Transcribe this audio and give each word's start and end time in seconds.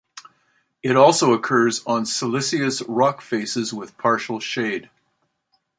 It 0.81 0.95
also 0.95 1.31
occurs 1.31 1.85
on 1.85 2.07
siliceous 2.07 2.81
rock 2.87 3.21
faces 3.21 3.71
with 3.71 3.99
partial 3.99 4.39
shade. 4.39 4.89